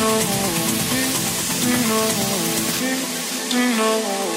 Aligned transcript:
know, 0.00 0.18
do 1.60 1.68
you 1.68 1.88
know, 1.88 2.06
do 3.50 3.58
you 3.58 3.76
know? 3.76 4.29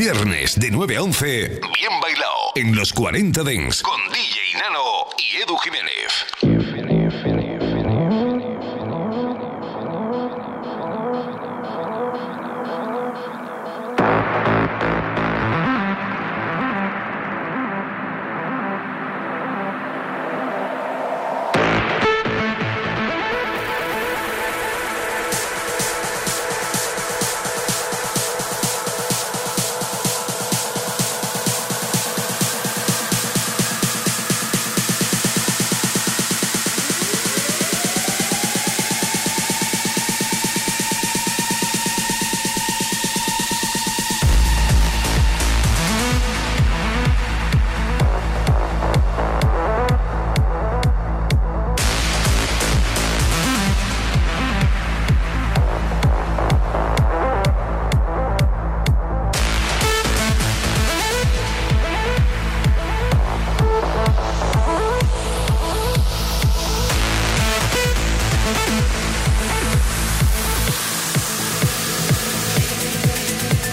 Viernes 0.00 0.58
de 0.58 0.70
9 0.70 0.96
a 0.96 1.02
11, 1.02 1.60
bien 1.74 2.00
bailado 2.00 2.52
en 2.54 2.74
los 2.74 2.90
40 2.90 3.42
Dents. 3.42 3.82
Con 3.82 4.00
DJ 4.08 4.58
Nano 4.58 5.04
y 5.18 5.42
Edu 5.42 5.58
Jiménez. 5.58 6.49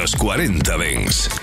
los 0.00 0.16
40 0.16 0.78
Dents. 0.78 1.39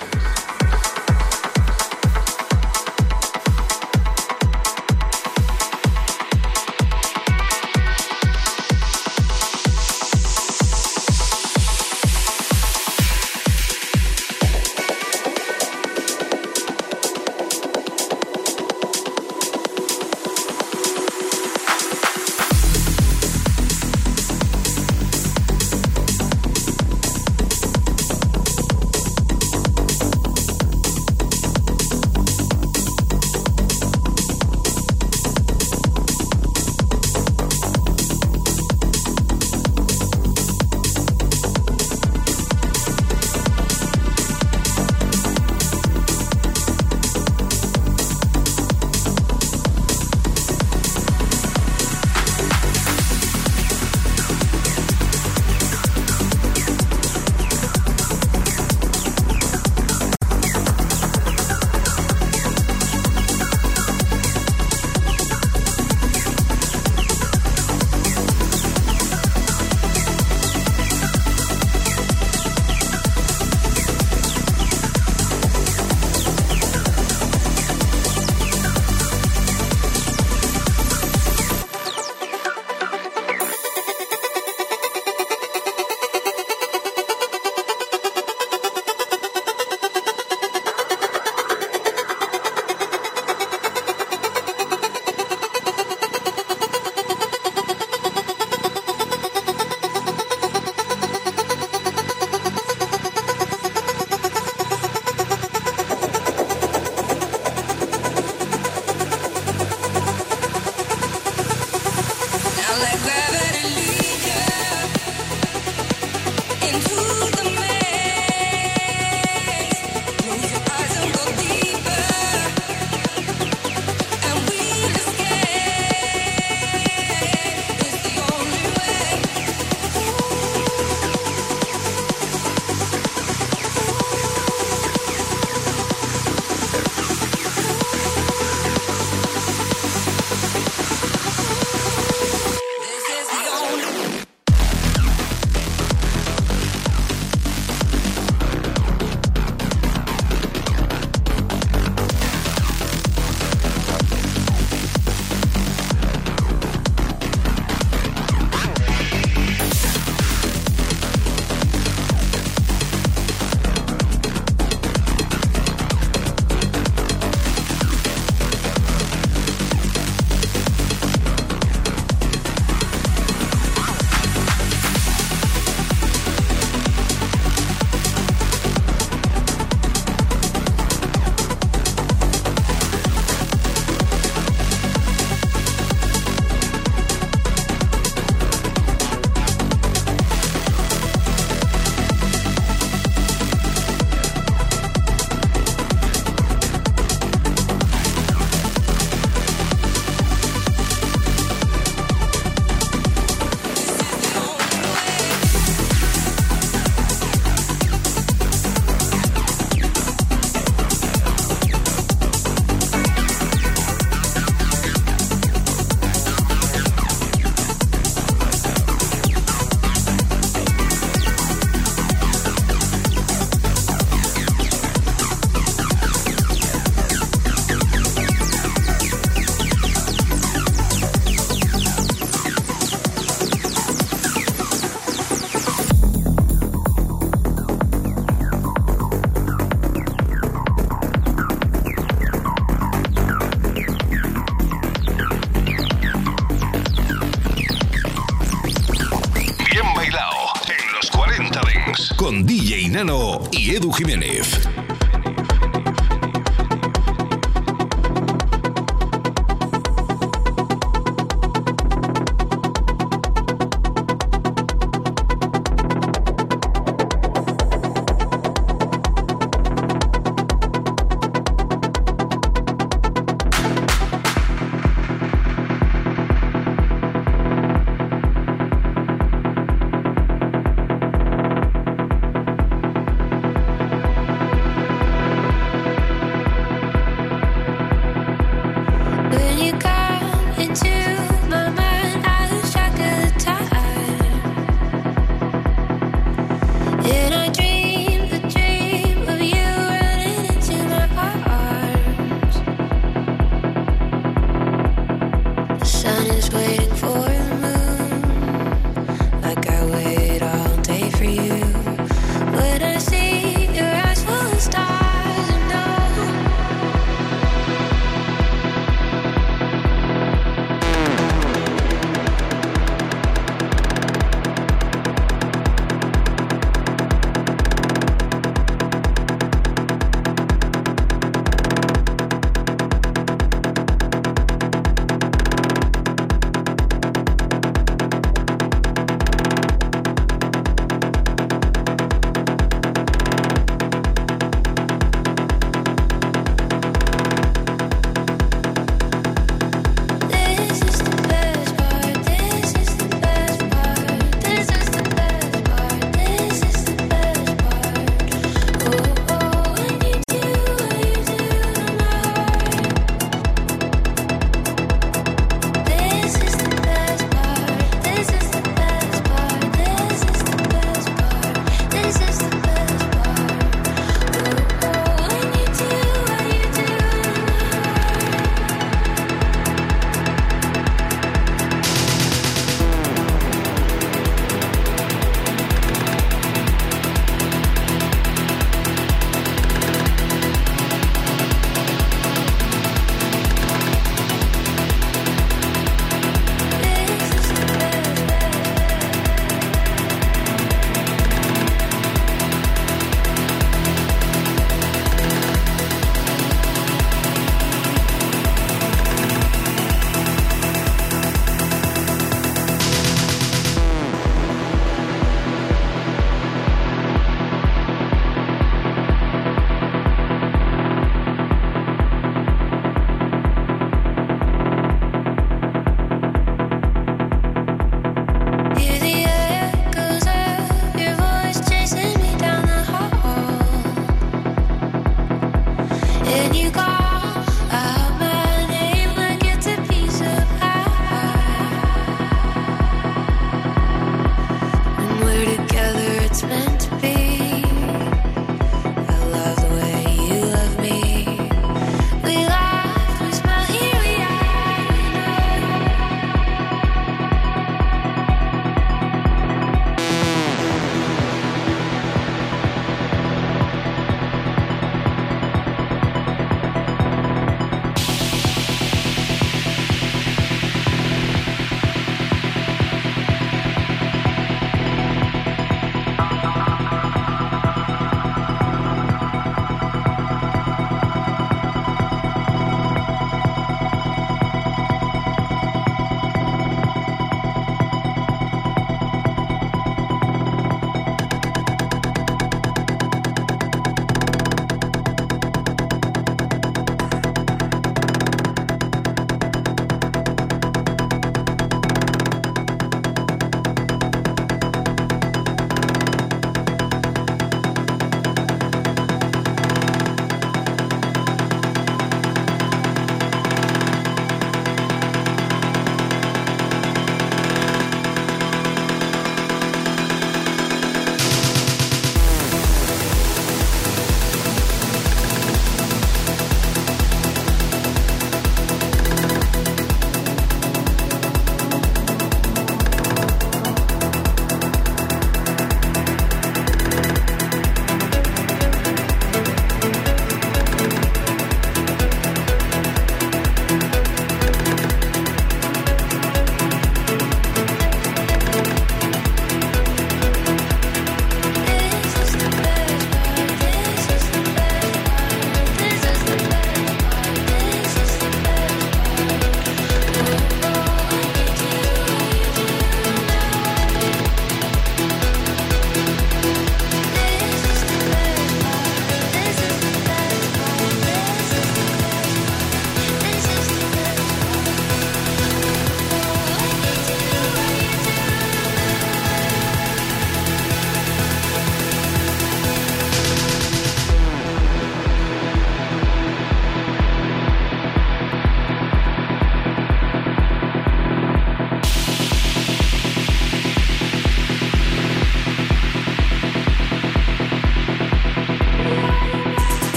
Jiménez. 253.98 254.37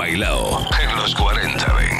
Bailao 0.00 0.66
en 0.82 0.96
los 0.96 1.14
40 1.14 1.74
20. 1.74 1.99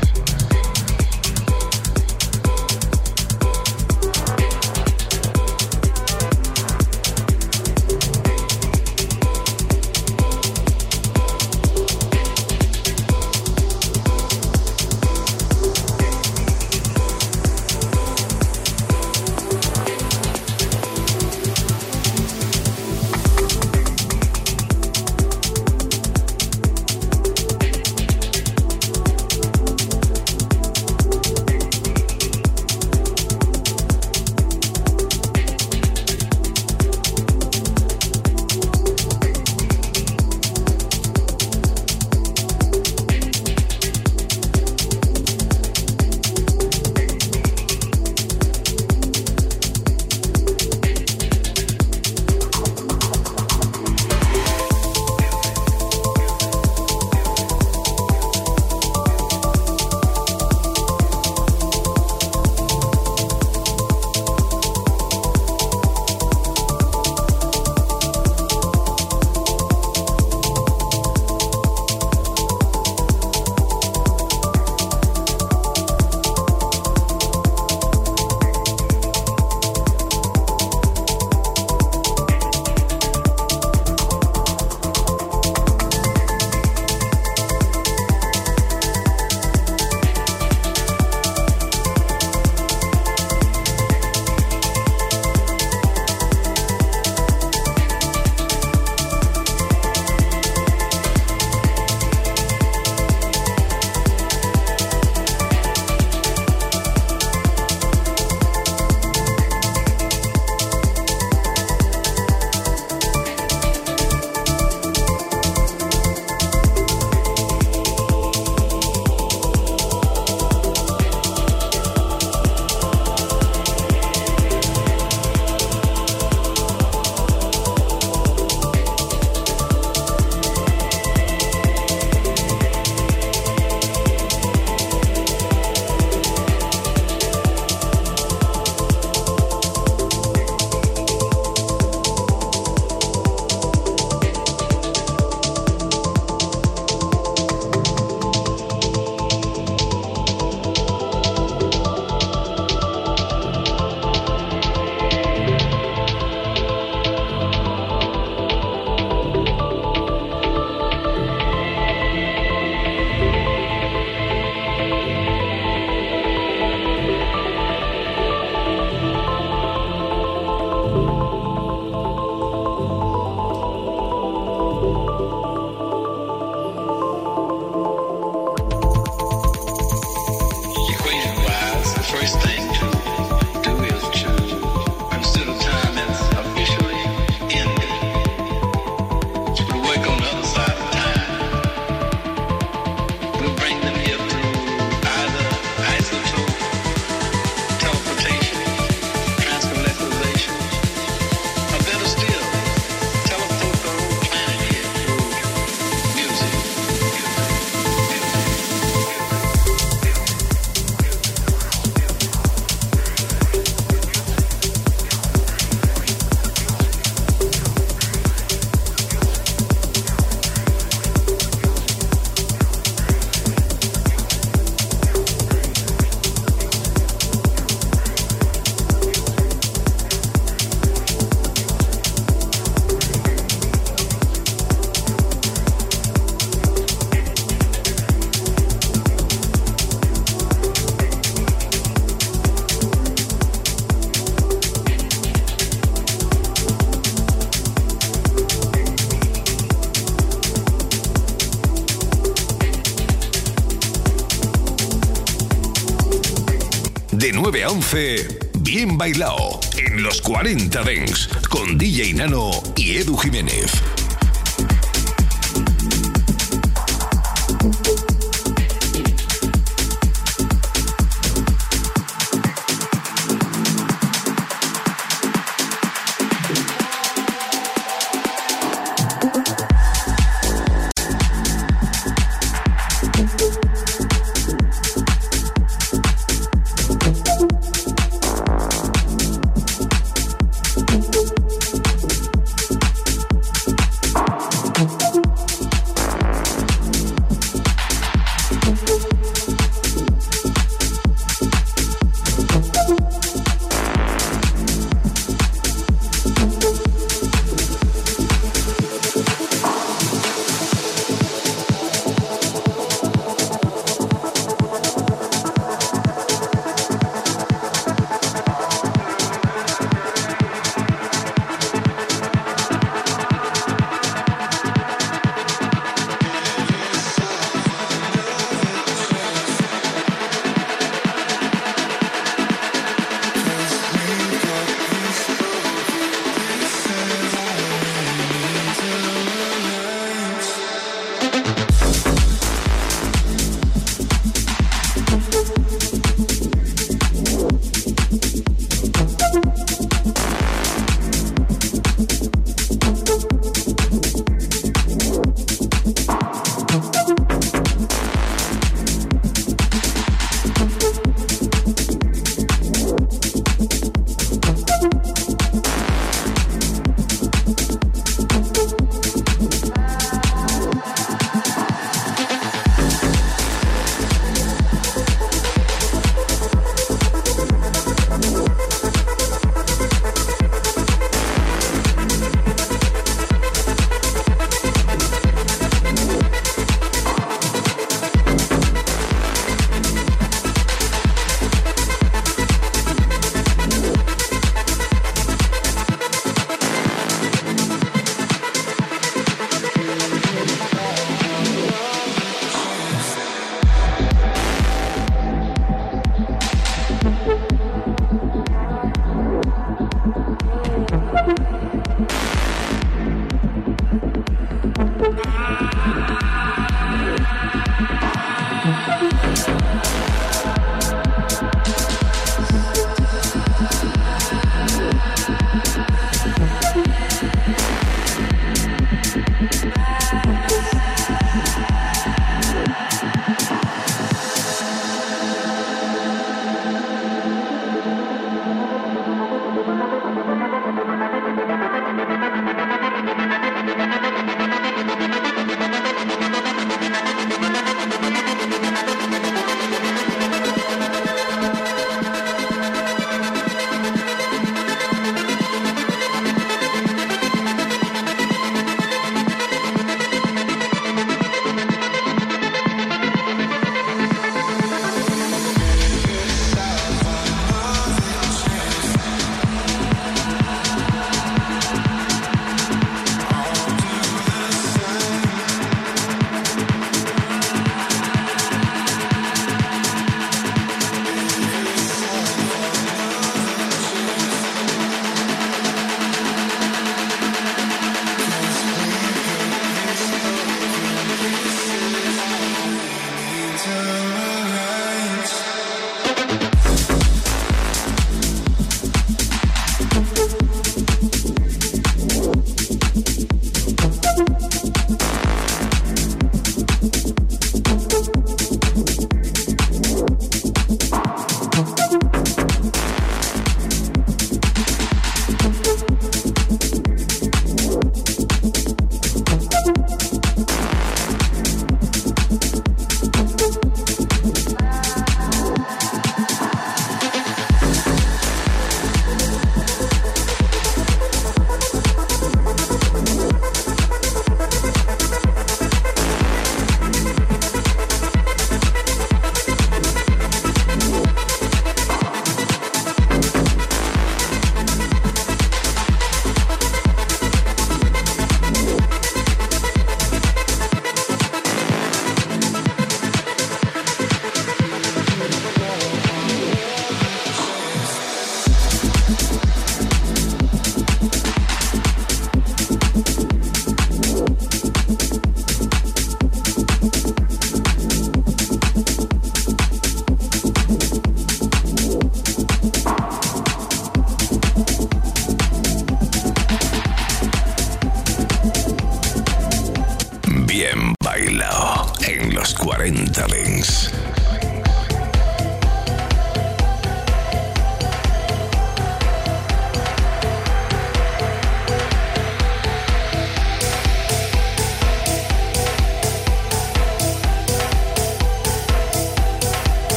Dents. 257.51 258.27
Bien 258.59 258.97
Bailao, 258.97 259.59
en 259.77 260.03
los 260.03 260.21
40 260.21 260.83
Dents, 260.83 261.27
con 261.49 261.77
DJ 261.77 262.13
Nano 262.13 262.51
y 262.77 262.97
Edu 262.97 263.17
Jiménez. 263.17 263.71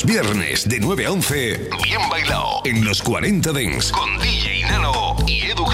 Los 0.00 0.10
viernes 0.10 0.66
de 0.66 0.80
9 0.80 1.04
a 1.04 1.12
11, 1.12 1.68
bien 1.84 2.00
bailado 2.10 2.62
en 2.64 2.82
los 2.86 3.02
40 3.02 3.52
Dents 3.52 3.92
con 3.92 4.16
DJ 4.18 4.62
Nano 4.62 5.14
y 5.26 5.42
Edu 5.42 5.66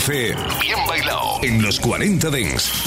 11, 0.00 0.34
bien 0.62 0.78
bailado 0.88 1.40
en 1.42 1.60
los 1.60 1.78
40 1.78 2.30
Dents. 2.30 2.79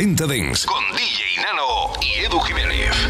40 0.00 0.26
Dents 0.28 0.64
con 0.64 0.82
DJ 0.92 1.44
Nano 1.44 1.92
y 2.00 2.24
Edu 2.24 2.40
Jiménez. 2.40 3.09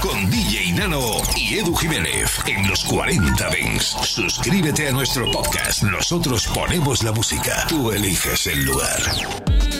Con 0.00 0.30
DJ 0.30 0.72
Nano 0.74 1.00
y 1.34 1.58
Edu 1.58 1.74
Jiménez 1.74 2.38
en 2.46 2.68
los 2.68 2.84
40 2.84 3.50
Dents. 3.50 3.96
Suscríbete 4.04 4.86
a 4.86 4.92
nuestro 4.92 5.28
podcast. 5.32 5.82
Nosotros 5.82 6.46
ponemos 6.54 7.02
la 7.02 7.10
música. 7.10 7.66
Tú 7.68 7.90
eliges 7.90 8.46
el 8.46 8.64
lugar. 8.64 9.77